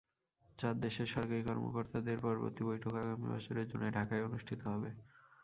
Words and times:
চার 0.59 0.75
দেশের 0.79 1.07
সরকারি 1.07 1.41
কর্ম-কর্তাদের 1.43 2.17
পরবর্তী 2.19 2.61
বৈঠক 2.63 2.93
আগামী 2.95 3.25
বছরের 3.27 3.65
জুনে 3.67 3.89
ঢাকায় 3.97 4.25
অনুষ্ঠিত 4.27 4.59
হবে। 4.67 4.89